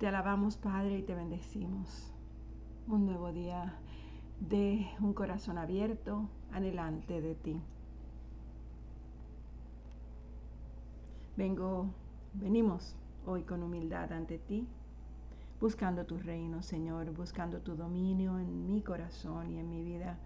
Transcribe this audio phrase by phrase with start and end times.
[0.00, 2.10] Te alabamos, Padre, y te bendecimos.
[2.88, 3.74] Un nuevo día
[4.40, 7.60] de un corazón abierto, anhelante de ti.
[11.36, 11.90] Vengo,
[12.32, 14.66] venimos hoy con humildad ante ti,
[15.60, 20.18] buscando tu reino, Señor, buscando tu dominio en mi corazón y en mi vida,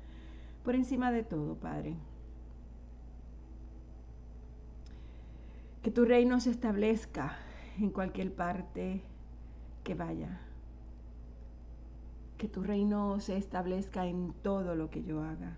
[0.62, 1.96] por encima de todo, Padre.
[5.82, 7.36] Que tu reino se establezca
[7.77, 9.02] en cualquier parte
[9.84, 10.40] que vaya.
[12.38, 15.57] Que tu reino se establezca en todo lo que yo haga.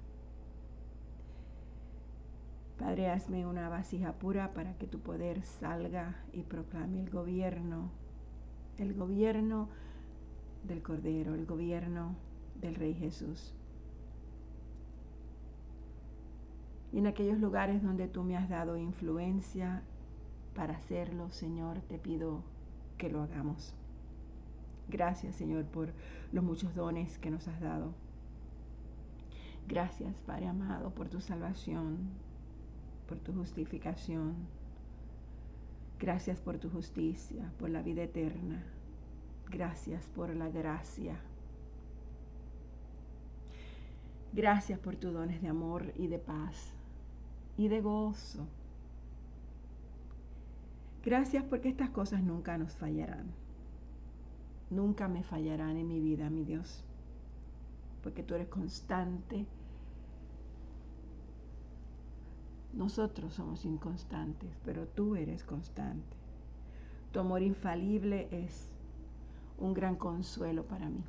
[2.79, 7.91] Padre, hazme una vasija pura para que tu poder salga y proclame el gobierno,
[8.77, 9.69] el gobierno
[10.65, 12.15] del Cordero, el gobierno
[12.61, 13.55] del Rey Jesús.
[16.93, 19.83] Y en aquellos lugares donde tú me has dado influencia
[20.55, 22.43] para hacerlo, Señor, te pido
[22.99, 23.75] que lo hagamos.
[24.89, 25.93] Gracias, Señor, por
[26.33, 27.93] los muchos dones que nos has dado.
[29.69, 31.99] Gracias, Padre amado, por tu salvación,
[33.09, 34.35] por tu justificación.
[35.99, 38.63] Gracias por tu justicia, por la vida eterna.
[39.51, 41.19] Gracias por la gracia.
[44.33, 46.73] Gracias por tus dones de amor y de paz
[47.57, 48.47] y de gozo.
[51.05, 53.46] Gracias porque estas cosas nunca nos fallarán.
[54.71, 56.83] Nunca me fallarán en mi vida, mi Dios.
[58.03, 59.47] Porque tú eres constante.
[62.73, 66.17] Nosotros somos inconstantes, pero tú eres constante.
[67.13, 68.69] Tu amor infalible es
[69.59, 71.03] un gran consuelo para mí.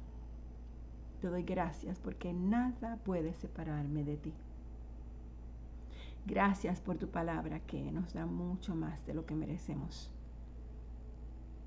[1.19, 4.33] Te doy gracias porque nada puede separarme de ti.
[6.27, 10.11] Gracias por tu palabra que nos da mucho más de lo que merecemos.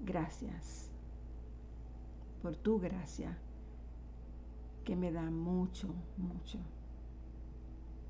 [0.00, 0.89] Gracias
[2.42, 3.36] por tu gracia
[4.84, 6.58] que me da mucho, mucho,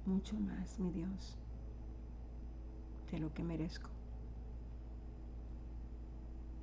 [0.07, 1.37] mucho más, mi Dios,
[3.11, 3.91] de lo que merezco.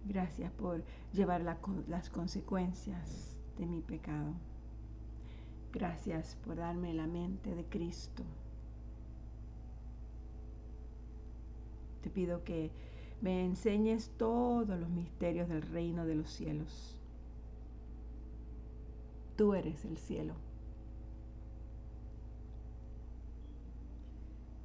[0.05, 4.33] Gracias por llevar las consecuencias de mi pecado.
[5.73, 8.23] Gracias por darme la mente de Cristo
[12.07, 12.71] Te pido que
[13.21, 16.96] me enseñes todos los misterios del reino de los cielos.
[19.37, 20.33] Tú eres el cielo.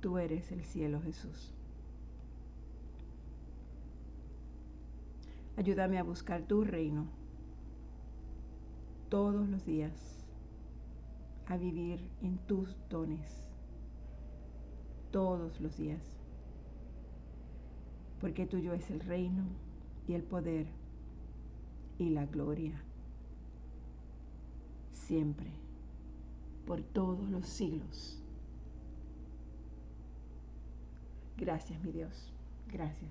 [0.00, 1.54] Tú eres el cielo, Jesús.
[5.56, 7.06] Ayúdame a buscar tu reino
[9.08, 10.24] todos los días,
[11.46, 13.46] a vivir en tus dones
[15.12, 16.22] todos los días
[18.22, 19.42] porque tuyo es el reino
[20.06, 20.68] y el poder
[21.98, 22.80] y la gloria,
[25.12, 25.50] siempre,
[26.66, 28.18] por todos los siglos.
[31.36, 32.32] Gracias, mi Dios,
[32.72, 33.10] gracias.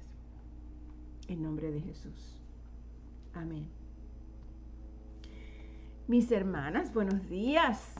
[1.27, 2.41] En nombre de Jesús.
[3.35, 3.67] Amén.
[6.07, 7.93] Mis hermanas, buenos días.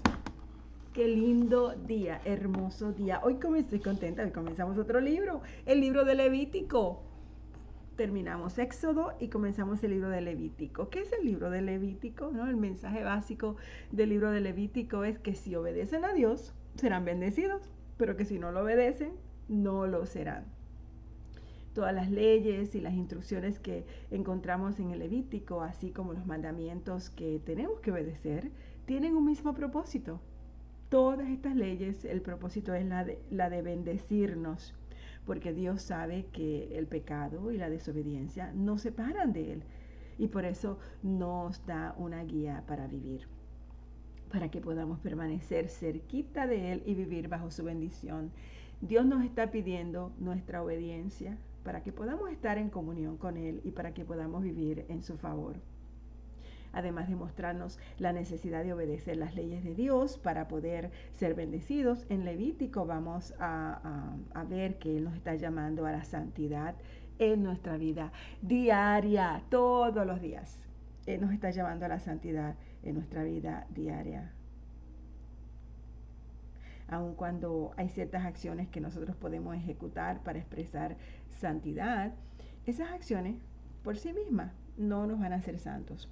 [0.94, 3.22] Qué lindo día, hermoso día.
[3.24, 7.04] Hoy estoy contenta, hoy comenzamos otro libro, el libro de Levítico.
[8.02, 10.90] Terminamos Éxodo y comenzamos el libro de Levítico.
[10.90, 12.32] ¿Qué es el libro de Levítico?
[12.32, 12.48] ¿No?
[12.48, 13.58] El mensaje básico
[13.92, 18.40] del libro de Levítico es que si obedecen a Dios, serán bendecidos, pero que si
[18.40, 19.12] no lo obedecen,
[19.50, 20.46] no lo serán.
[21.76, 27.12] Todas las leyes y las instrucciones que encontramos en el Levítico, así como los mandamientos
[27.12, 28.50] que tenemos que obedecer,
[28.88, 30.20] tienen un mismo propósito,
[30.90, 34.74] todas estas leyes, el propósito es la de, la de bendecirnos,
[35.26, 39.64] porque Dios sabe que el pecado y la desobediencia nos separan de Él
[40.18, 43.28] y por eso nos da una guía para vivir,
[44.32, 48.32] para que podamos permanecer cerquita de Él y vivir bajo su bendición.
[48.82, 53.72] Dios nos está pidiendo nuestra obediencia para que podamos estar en comunión con Él y
[53.72, 55.58] para que podamos vivir en su favor
[56.74, 62.06] además de mostrarnos la necesidad de obedecer las leyes de Dios para poder ser bendecidos.
[62.10, 64.16] En Levítico vamos a,
[64.50, 66.76] ver que Él nos está llamando a la santidad
[67.20, 70.58] en nuestra vida diaria, todos los días.
[71.06, 74.32] Él nos está llamando a la santidad en nuestra vida diaria.
[76.88, 80.98] Aun cuando hay ciertas acciones que nosotros podemos ejecutar para expresar
[81.30, 82.14] santidad,
[82.66, 83.38] esas acciones
[83.84, 86.10] por sí mismas no nos van a hacer santos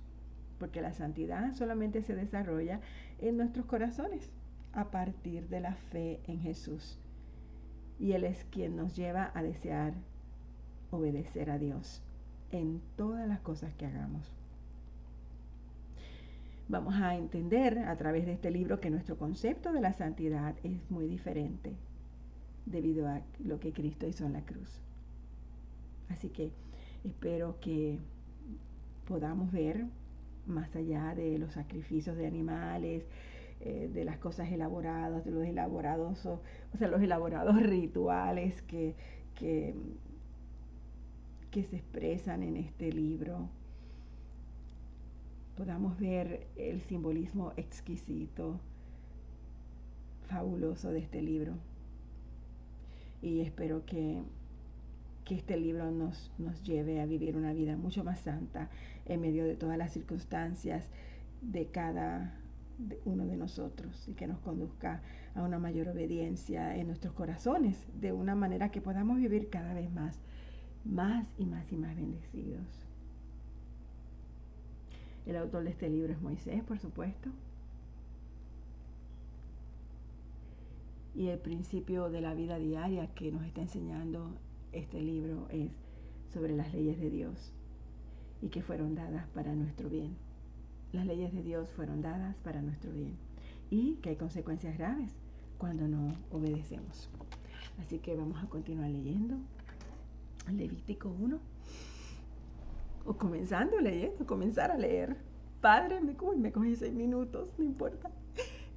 [0.59, 2.81] porque la santidad solamente se desarrolla
[3.19, 4.29] en nuestros corazones
[4.73, 6.99] a partir de la fe en Jesús.
[7.99, 9.93] Y Él es quien nos lleva a desear
[10.91, 12.01] obedecer a Dios
[12.51, 14.31] en todas las cosas que hagamos.
[16.67, 20.79] vamos a entender a través de este libro que nuestro concepto de la santidad es
[20.91, 21.73] muy diferente
[22.67, 24.79] debido a lo que Cristo hizo en la cruz.
[26.09, 26.51] Así que
[27.03, 27.97] espero que
[29.07, 29.85] podamos ver
[30.49, 33.05] más allá de los sacrificios de animales,
[33.61, 36.41] eh, de las cosas elaboradas, de los elaborados, o,
[36.77, 38.95] sea, los elaborados rituales que,
[39.35, 39.75] que,
[41.51, 43.49] que se expresan en este libro,
[45.57, 48.61] podamos ver el simbolismo exquisito,
[50.29, 51.53] fabuloso de este libro.
[53.21, 54.23] Y espero que,
[55.25, 58.69] que este libro nos, nos lleve a vivir una vida mucho más santa
[59.09, 60.87] en medio de todas las circunstancias
[61.41, 62.39] de cada
[63.03, 65.01] uno de nosotros y que nos conduzca
[65.35, 69.91] a una mayor obediencia en nuestros corazones, de una manera que podamos vivir cada vez
[69.91, 70.21] más,
[70.85, 72.85] más y más y más bendecidos.
[75.25, 77.29] El autor de este libro es Moisés, por supuesto.
[81.15, 84.37] Y el principio de la vida diaria que nos está enseñando
[84.71, 85.71] este libro es
[86.31, 87.51] sobre las leyes de Dios
[88.41, 90.15] y que fueron dadas para nuestro bien.
[90.91, 93.15] Las leyes de Dios fueron dadas para nuestro bien
[93.69, 95.11] y que hay consecuencias graves
[95.57, 97.09] cuando no obedecemos.
[97.79, 99.35] Así que vamos a continuar leyendo
[100.51, 101.39] Levítico 1
[103.05, 105.17] o comenzando leyendo, comenzar a leer.
[105.61, 108.11] Padre, me, me cogí seis minutos, no importa.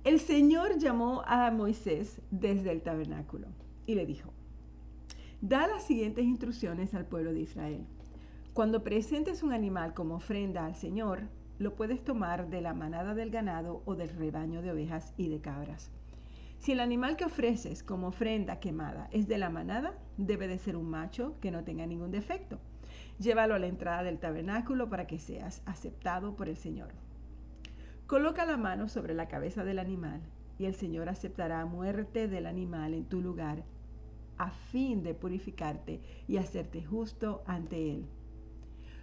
[0.05, 3.47] El Señor llamó a Moisés desde el tabernáculo
[3.87, 4.32] y le dijo,
[5.41, 7.85] da las siguientes instrucciones al pueblo de Israel.
[8.54, 11.22] Cuando presentes un animal como ofrenda al Señor,
[11.58, 15.40] lo puedes tomar de la manada del ganado o del rebaño de ovejas y de
[15.40, 15.90] cabras.
[16.58, 20.76] Si el animal que ofreces como ofrenda quemada es de la manada, debe de ser
[20.76, 22.58] un macho que no tenga ningún defecto.
[23.19, 26.93] Llévalo a la entrada del tabernáculo para que seas aceptado por el Señor.
[28.06, 30.20] Coloca la mano sobre la cabeza del animal
[30.58, 33.64] y el Señor aceptará muerte del animal en tu lugar
[34.37, 38.06] a fin de purificarte y hacerte justo ante Él.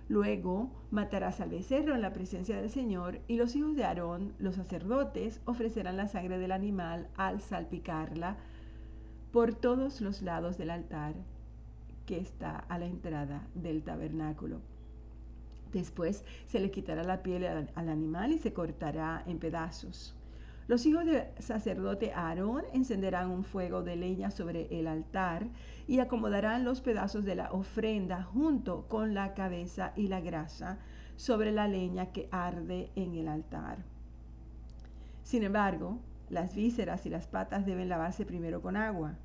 [0.10, 4.56] Luego matarás al becerro en la presencia del Señor y los hijos de Aarón, los
[4.56, 8.36] sacerdotes, ofrecerán la sangre del animal al salpicarla
[9.32, 11.14] por todos los lados del altar
[12.08, 14.62] que está a la entrada del tabernáculo.
[15.72, 20.16] Después se le quitará la piel al, animal y se cortará en pedazos.
[20.69, 25.48] Los hijos del sacerdote Aarón encenderán un fuego de leña sobre el altar
[25.88, 30.77] y acomodarán los pedazos de la ofrenda junto con la cabeza y la grasa
[31.16, 33.80] sobre la leña que arde en el altar.
[35.24, 35.98] Sin embargo,
[36.30, 39.18] las vísceras y las patas deben lavarse primero con agua.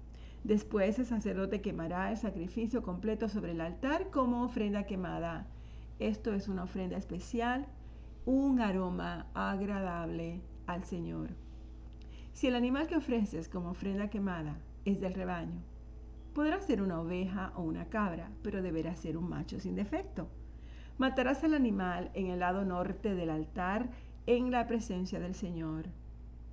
[0.44, 5.46] Después el sacerdote quemará el sacrificio completo sobre el altar como ofrenda quemada.
[5.99, 7.67] Esto es una ofrenda especial,
[8.25, 11.31] un aroma agradable al Señor.
[12.33, 15.63] Si el animal que ofreces como ofrenda quemada es del rebaño,
[16.35, 20.29] podrá ser una oveja o una cabra, pero deberá ser un macho sin defecto.
[20.99, 23.89] Matarás al animal en el lado norte del altar
[24.27, 25.87] en la presencia del Señor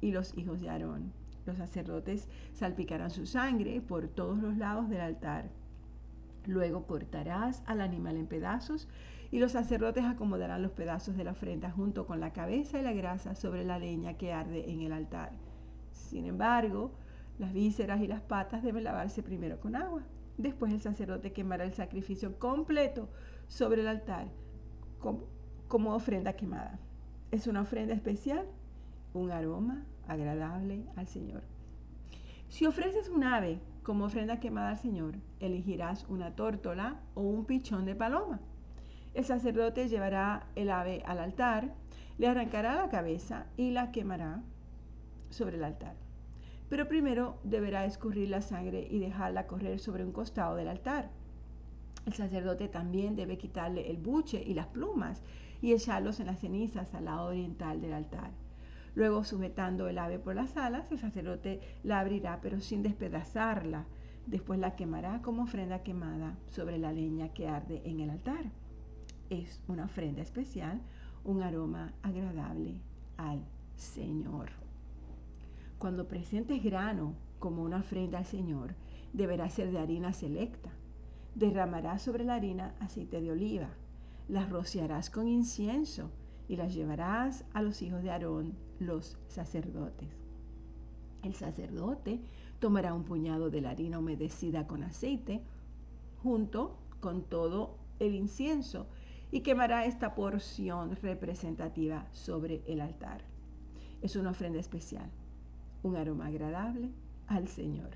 [0.01, 1.13] y los hijos de Aarón.
[1.45, 5.49] Los sacerdotes salpicarán su sangre por todos los lados del altar.
[6.45, 8.87] Luego cortarás al animal en pedazos
[9.31, 12.91] y los sacerdotes acomodarán los pedazos de la ofrenda junto con la cabeza y la
[12.91, 15.31] grasa sobre la leña que arde en el altar.
[15.91, 16.91] Sin embargo,
[17.39, 20.03] las vísceras y las patas deben lavarse primero con agua.
[20.37, 23.09] Después el sacerdote quemará el sacrificio completo
[23.47, 24.27] sobre el altar
[24.99, 26.79] como, ofrenda quemada.
[27.31, 28.45] Es una ofrenda especial,
[29.13, 31.43] un aroma agradable al Señor.
[32.49, 37.85] Si ofreces un ave como ofrenda quemada al Señor, elegirás una tórtola o un pichón
[37.85, 38.41] de paloma.
[39.13, 41.73] El sacerdote llevará el ave al altar,
[42.17, 44.41] le arrancará la cabeza y la quemará
[45.29, 45.95] sobre el altar.
[46.69, 51.09] Pero primero deberá escurrir la sangre y dejarla correr sobre un costado del altar.
[52.05, 55.21] El sacerdote también debe quitarle el buche y las plumas
[55.61, 58.31] y echarlos en las cenizas al lado oriental del altar.
[58.95, 63.85] Luego, sujetando el ave por las alas, el sacerdote la abrirá, pero sin despedazarla.
[64.25, 68.45] Después la quemará como ofrenda quemada sobre la leña que arde en el altar
[69.31, 70.81] es una ofrenda especial,
[71.23, 72.75] un aroma agradable
[73.17, 73.41] al
[73.77, 74.49] Señor.
[75.79, 78.75] Cuando presentes grano como una ofrenda al Señor,
[79.13, 80.69] deberá ser de harina selecta.
[81.33, 83.69] Derramarás sobre la harina aceite de oliva,
[84.27, 86.11] las rociarás con incienso
[86.49, 90.09] y las llevarás a los hijos de Aarón, los sacerdotes.
[91.23, 92.19] El sacerdote
[92.59, 95.41] tomará un puñado de la harina humedecida con aceite
[96.21, 98.87] junto con todo el incienso
[99.31, 103.21] y quemará esta porción representativa sobre el altar.
[104.01, 105.09] Es una ofrenda especial,
[105.83, 106.89] un aroma agradable
[107.27, 107.91] al Señor.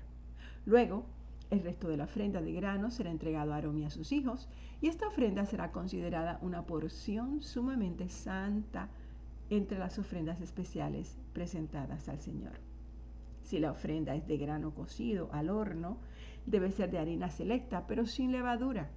[0.64, 1.04] Luego,
[1.50, 4.48] el resto de la ofrenda de grano será entregado a Aarón y a sus hijos,
[4.80, 8.88] y esta ofrenda será considerada una porción sumamente santa
[9.48, 12.58] entre las ofrendas especiales presentadas al Señor.
[13.42, 15.98] Si la ofrenda es de grano cocido al horno,
[16.46, 18.90] debe ser de harina selecta, pero sin levadura.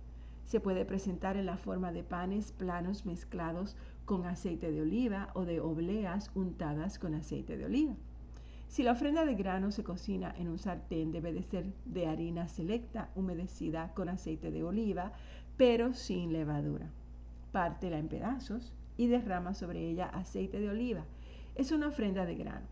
[0.49, 5.45] Se puede presentar en la forma de panes planos mezclados con aceite de oliva o
[5.45, 7.93] de obleas untadas con aceite de oliva.
[8.67, 12.47] Si la ofrenda de grano se cocina en un sartén, debe de ser de harina
[12.47, 15.11] selecta, humedecida con aceite de oliva,
[15.55, 16.87] pero sin levadura.
[17.51, 21.05] Pártela en pedazos y derrama sobre ella aceite de oliva.
[21.53, 22.65] Es una ofrenda de grano.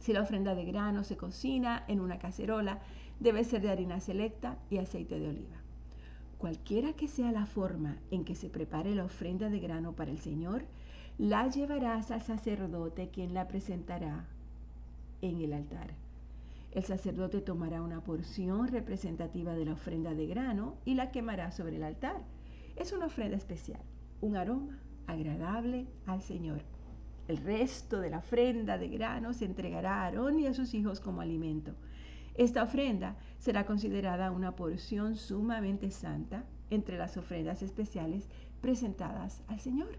[0.00, 2.80] Si la ofrenda de grano se cocina en una cacerola,
[3.20, 5.69] debe ser de harina selecta y aceite de oliva.
[6.40, 10.18] Cualquiera que sea la forma en que se prepare la ofrenda de grano para el
[10.18, 10.64] Señor,
[11.18, 14.24] la llevarás al sacerdote quien la presentará
[15.20, 15.90] en el altar.
[16.72, 21.76] El sacerdote tomará una porción representativa de la ofrenda de grano y la quemará sobre
[21.76, 22.22] el altar.
[22.74, 23.82] Es una ofrenda especial,
[24.22, 24.78] un aroma
[25.08, 26.62] agradable al Señor.
[27.28, 31.00] El resto de la ofrenda de grano se entregará a Aarón y a sus hijos
[31.00, 31.74] como alimento.
[32.40, 38.30] Esta ofrenda será considerada una porción sumamente santa entre las ofrendas especiales
[38.62, 39.98] presentadas al Señor.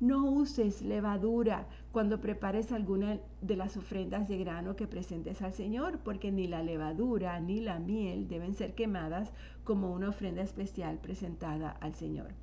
[0.00, 6.00] No uses levadura cuando prepares alguna de las ofrendas de grano que presentes al Señor,
[6.00, 9.32] porque ni la levadura ni la miel deben ser quemadas
[9.62, 12.34] como una ofrenda especial presentada al Señor.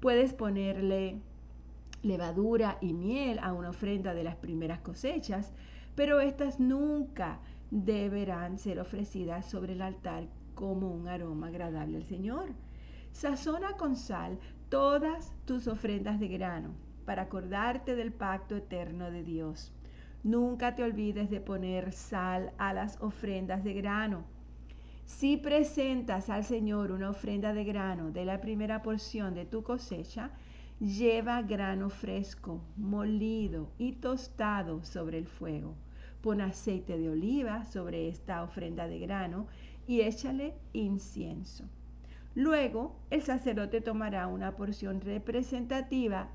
[0.00, 1.22] Puedes ponerle
[2.02, 5.54] levadura y miel a una ofrenda de las primeras cosechas,
[5.94, 7.40] pero estas nunca
[7.74, 12.50] deberán ser ofrecidas sobre el altar como un aroma agradable al Señor.
[13.10, 14.38] Sazona con sal
[14.68, 16.70] todas tus ofrendas de grano
[17.04, 19.72] para acordarte del pacto eterno de Dios.
[20.22, 24.22] Nunca te olvides de poner sal a las ofrendas de grano.
[25.04, 30.30] Si presentas al Señor una ofrenda de grano de la primera porción de tu cosecha,
[30.78, 35.74] lleva grano fresco, molido y tostado sobre el fuego.
[36.24, 39.46] Pon aceite de oliva sobre esta ofrenda de grano
[39.86, 41.64] y échale incienso.
[42.34, 46.30] Luego el sacerdote tomará una porción representativa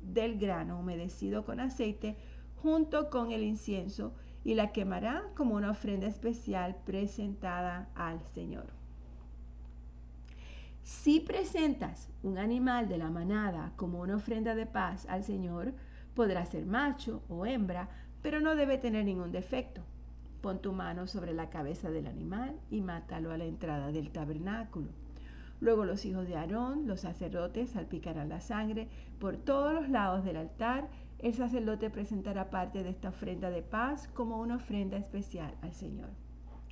[0.00, 2.16] del grano humedecido con aceite
[2.62, 4.14] junto con el incienso
[4.44, 8.66] y la quemará como una ofrenda especial presentada al Señor.
[10.84, 15.74] Si presentas un animal de la manada como una ofrenda de paz al Señor,
[16.14, 17.88] podrá ser macho o hembra,
[18.26, 19.82] pero no debe tener ningún defecto.
[20.40, 24.88] Pon tu mano sobre la cabeza del animal y mátalo a la entrada del tabernáculo.
[25.60, 28.88] Luego los hijos de Aarón, los sacerdotes, salpicarán la sangre
[29.20, 30.88] por todos los lados del altar.
[31.20, 36.08] El sacerdote presentará parte de esta ofrenda de paz como una ofrenda especial al Señor.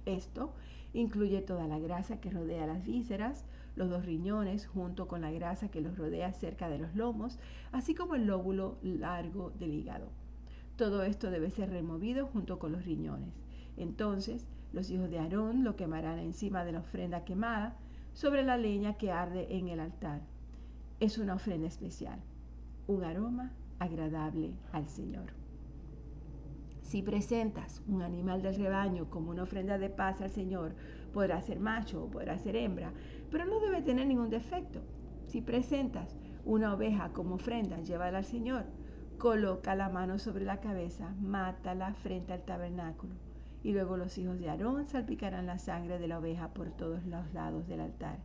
[0.07, 0.55] Esto
[0.93, 3.45] incluye toda la grasa que rodea las vísceras,
[3.77, 7.39] los dos riñones junto con la grasa que los rodea cerca de los lomos,
[7.71, 10.24] así como el lóbulo largo del hígado.
[10.76, 13.33] Todo esto debe ser removido junto con los riñones.
[13.76, 17.76] Entonces los hijos de Aarón lo quemarán encima de la ofrenda quemada
[18.12, 20.23] sobre la leña que arde en el altar.
[20.99, 22.19] Es una ofrenda especial,
[22.88, 25.33] un aroma agradable al Señor.
[26.83, 30.75] Si presentas un animal del rebaño como una ofrenda de paz al Señor,
[31.12, 32.93] podrá ser macho o podrá ser hembra,
[33.31, 34.81] pero no debe tener ningún defecto.
[35.26, 38.64] Si presentas una oveja como ofrenda, llévala al Señor
[39.18, 43.14] coloca la mano sobre la cabeza, mátala frente al tabernáculo.
[43.62, 47.33] Y luego los hijos de Aarón salpicarán la sangre de la oveja por todos los
[47.33, 48.18] lados del altar.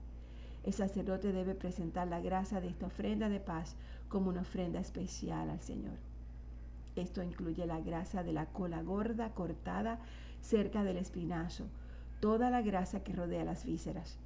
[0.64, 3.76] El sacerdote debe presentar la grasa de esta ofrenda de paz
[4.10, 5.98] como una ofrenda especial al Señor.
[6.96, 10.00] Esto incluye la grasa de la cola gorda cortada
[10.42, 11.66] cerca del espinazo,
[12.20, 14.20] toda la grasa que rodea las vísceras,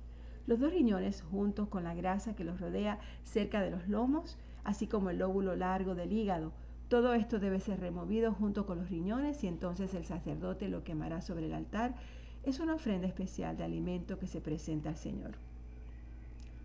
[0.47, 4.87] los dos riñones juntos con la grasa que los rodea cerca de los lomos así
[4.87, 6.53] como el lóbulo largo del hígado.
[6.87, 11.21] Todo esto debe ser removido junto con los riñones y entonces el sacerdote lo quemará
[11.21, 11.95] sobre el altar.
[12.43, 15.31] Es una ofrenda especial de alimento que se presenta al Señor.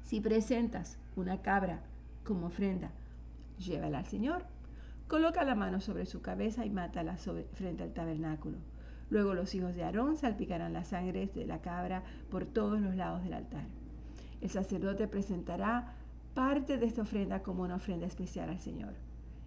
[0.02, 1.80] Si presentas una cabra
[2.24, 2.90] como ofrenda,
[3.58, 4.44] llévala al Señor.
[5.06, 8.58] Coloca la mano sobre su cabeza y mátala frente al tabernáculo.
[9.10, 13.22] Luego los hijos de Aarón salpicarán la sangre de la cabra por todos los lados
[13.22, 13.64] del altar.
[14.40, 15.94] El sacerdote presentará
[16.38, 18.94] parte de esta ofrenda como una ofrenda especial al Señor.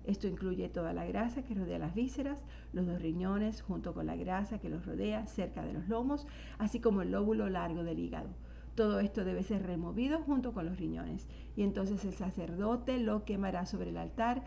[0.03, 2.43] Esto incluye toda la grasa que rodea las vísceras,
[2.73, 6.81] los dos riñones junto con la grasa que los rodea cerca de los lomos, así
[6.81, 8.27] como el lóbulo largo del hígado.
[8.75, 11.29] Todo esto debe ser removido junto con los riñones.
[11.55, 14.43] Y entonces el sacerdote lo quemará sobre el altar.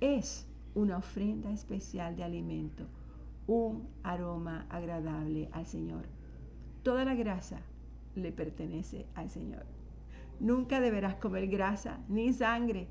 [0.00, 2.86] Es una ofrenda especial de alimento,
[3.46, 6.06] un aroma agradable al Señor.
[6.82, 7.60] Toda la grasa
[8.14, 9.73] le pertenece al Señor.
[10.40, 12.88] Nunca deberás comer grasa ni sangre.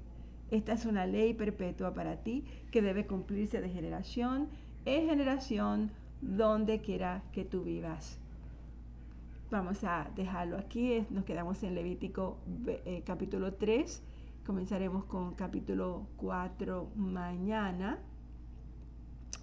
[0.52, 4.50] Esta es una ley perpetua para ti que debe cumplirse de generación
[4.86, 8.20] en generación donde quiera que tú vivas.
[9.52, 11.06] Vamos a dejarlo aquí.
[11.10, 14.02] Nos quedamos en Levítico eh, capítulo 3.
[14.46, 18.00] Comenzaremos con capítulo 4 mañana.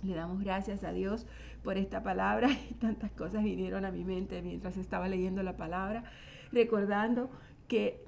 [0.02, 1.26] Le damos gracias a Dios
[1.62, 6.04] por esta palabra y tantas cosas vinieron a mi mente mientras estaba leyendo la palabra,
[6.52, 7.30] recordando
[7.70, 8.04] que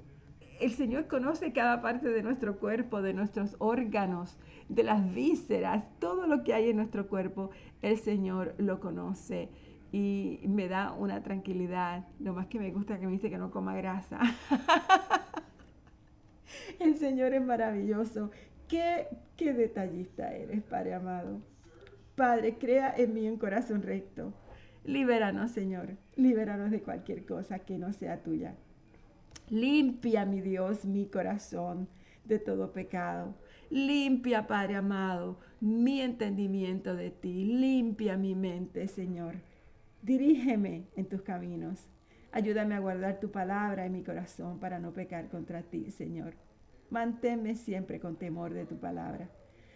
[0.59, 6.27] el Señor conoce cada parte de nuestro cuerpo, de nuestros órganos, de las vísceras, todo
[6.27, 7.49] lo que hay en nuestro cuerpo,
[7.81, 9.49] el Señor lo conoce
[9.93, 12.05] y me da una tranquilidad.
[12.19, 14.19] Lo más que me gusta que me dice que no coma grasa.
[16.79, 18.31] El Señor es maravilloso.
[18.67, 21.39] Qué, qué detallista eres, Padre amado.
[22.15, 24.33] Padre, crea en mí un corazón recto.
[24.83, 25.97] Libéranos, Señor.
[26.15, 28.55] Libéranos de cualquier cosa que no sea tuya.
[29.49, 31.87] Limpia, mi Dios, mi corazón
[32.25, 33.35] de todo pecado.
[33.69, 37.45] Limpia, Padre amado, mi entendimiento de ti.
[37.45, 39.35] Limpia mi mente, Señor
[40.03, 41.87] Dirígeme en tus caminos.
[42.33, 46.33] Ayúdame a guardar tu palabra en mi corazón para no pecar contra ti, Señor.
[46.89, 49.29] Manténme siempre con temor de tu palabra.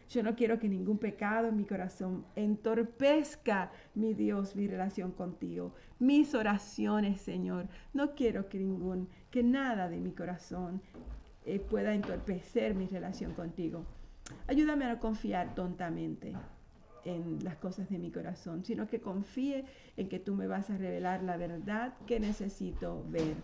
[0.09, 5.75] Yo no quiero que ningún pecado en mi corazón entorpezca, mi Dios, mi relación contigo,
[5.97, 7.69] mis oraciones, Señor.
[7.93, 10.81] No quiero que ningún, que nada de mi corazón
[11.45, 13.85] eh, pueda entorpecer mi relación contigo.
[14.47, 16.33] Ayúdame a no confiar tontamente
[17.05, 19.65] en las cosas de mi corazón, sino que confíe
[19.95, 23.35] en que tú me vas a revelar la verdad que necesito ver.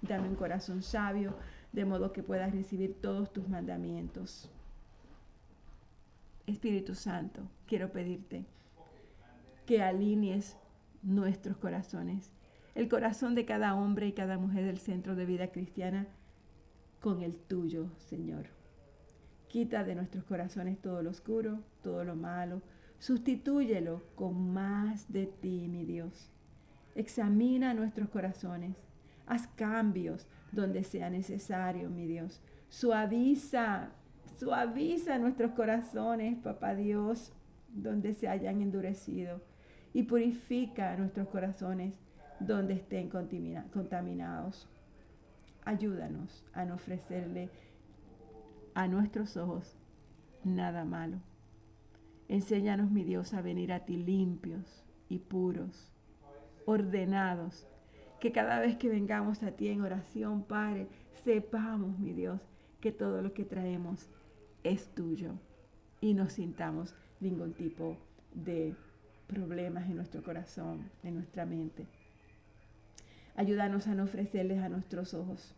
[0.00, 1.34] Dame un corazón sabio,
[1.72, 4.50] de modo que puedas recibir todos tus mandamientos.
[6.46, 8.46] Espíritu Santo, quiero pedirte
[9.66, 10.56] que alinees
[11.02, 12.30] nuestros corazones,
[12.78, 16.06] el corazón de cada hombre y cada mujer del centro de vida cristiana
[17.00, 18.46] con el tuyo, Señor.
[19.48, 22.62] Quita de nuestros corazones todo lo oscuro, todo lo malo,
[23.00, 26.30] Sustitúyelo con más de ti, mi Dios.
[26.94, 28.76] Examina nuestros corazones.
[29.26, 32.40] Haz cambios donde sea necesario, mi Dios.
[32.68, 33.90] Suaviza,
[34.38, 37.32] suaviza nuestros corazones, papá Dios,
[37.74, 39.40] donde se hayan endurecido.
[39.92, 41.92] Y purifica nuestros corazones
[42.40, 44.68] donde estén contaminados.
[45.64, 47.50] Ayúdanos a no ofrecerle
[48.74, 49.76] a nuestros ojos
[50.44, 51.18] nada malo.
[52.28, 55.90] Enséñanos, mi Dios, a venir a ti limpios y puros,
[56.66, 57.66] ordenados.
[58.20, 60.88] Que cada vez que vengamos a ti en oración, Padre,
[61.24, 62.40] sepamos, mi Dios,
[62.80, 64.08] que todo lo que traemos
[64.62, 65.32] es tuyo
[66.00, 67.96] y no sintamos ningún tipo
[68.34, 68.74] de
[69.26, 71.86] problemas en nuestro corazón, en nuestra mente.
[73.38, 75.54] Ayúdanos a no ofrecerles a nuestros ojos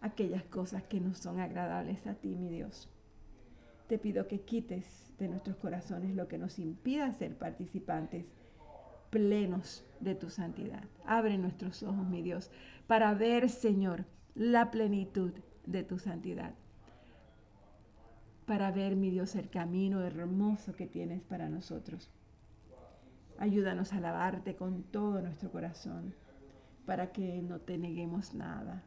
[0.00, 2.88] aquellas cosas que no son agradables a ti, mi Dios.
[3.88, 8.24] Te pido que quites de nuestros corazones lo que nos impida ser participantes
[9.10, 10.84] plenos de tu santidad.
[11.04, 12.52] Abre nuestros ojos, mi Dios,
[12.86, 14.04] para ver, Señor,
[14.36, 15.32] la plenitud
[15.66, 16.54] de tu santidad.
[18.46, 22.12] Para ver, mi Dios, el camino hermoso que tienes para nosotros.
[23.38, 26.14] Ayúdanos a alabarte con todo nuestro corazón,
[26.90, 28.82] para que no te neguemos nada.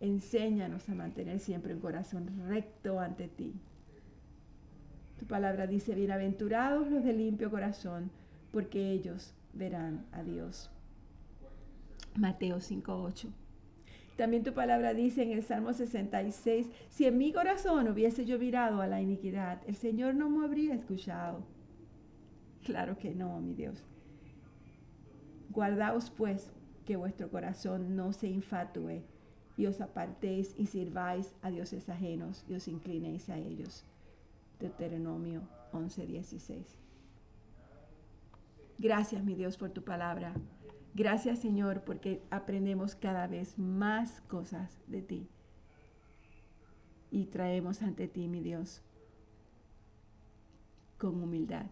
[0.00, 3.54] Enséñanos a mantener siempre un corazón recto ante ti
[5.18, 8.10] tu palabra dice, bienaventurados los de limpio corazón,
[8.52, 10.70] porque ellos verán a Dios.
[12.16, 13.28] Mateo 5.8.
[14.16, 18.80] También tu palabra dice en el Salmo 66, si en mi corazón hubiese yo virado
[18.80, 21.44] a la iniquidad, el Señor no me habría escuchado.
[22.64, 23.82] Claro que no, mi Dios.
[25.50, 26.52] Guardaos pues
[26.84, 29.02] que vuestro corazón no se infatúe
[29.56, 33.84] y os apartéis y sirváis a dioses ajenos y os inclinéis a ellos.
[34.60, 35.42] Deuteronomio
[35.72, 36.76] 11:16.
[38.78, 40.34] Gracias, mi Dios, por tu palabra.
[40.94, 45.28] Gracias, Señor, porque aprendemos cada vez más cosas de ti.
[47.10, 48.82] Y traemos ante ti, mi Dios,
[50.98, 51.66] con humildad,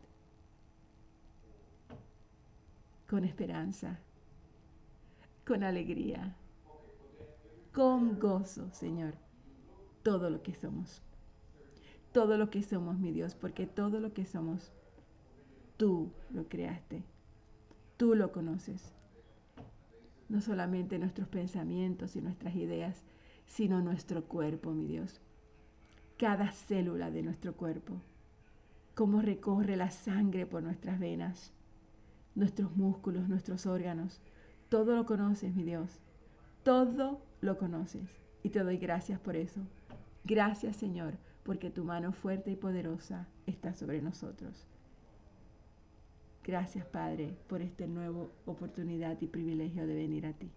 [3.08, 3.98] con esperanza,
[5.46, 6.36] con alegría,
[7.72, 9.14] con gozo, Señor,
[10.02, 11.02] todo lo que somos
[12.12, 14.70] todo lo que somos, mi Dios, porque todo lo que somos,
[15.76, 17.02] tú lo creaste,
[17.96, 18.92] tú lo conoces.
[20.28, 23.04] no solamente nuestros pensamientos y nuestras ideas,
[23.44, 25.20] sino nuestro cuerpo, mi Dios.
[26.18, 28.00] Cada célula de nuestro cuerpo,
[28.94, 31.52] cómo recorre la sangre por nuestras venas,
[32.34, 34.22] nuestros músculos, nuestros órganos.
[34.72, 36.00] Todo lo conoces, mi Dios.
[36.62, 38.08] Todo lo conoces.
[38.42, 39.60] Y te doy gracias por eso.
[40.24, 44.66] Gracias, Señor, porque tu mano fuerte y poderosa está sobre nosotros.
[46.42, 50.50] Gracias, Padre, por esta nueva oportunidad y privilegio de venir a ti.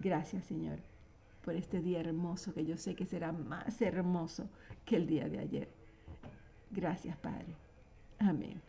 [0.00, 0.80] Gracias, Señor,
[1.44, 4.50] por este día hermoso que yo sé que será más hermoso
[4.84, 5.68] que el día de ayer.
[6.72, 7.54] Gracias, Padre.
[8.18, 8.60] Amén.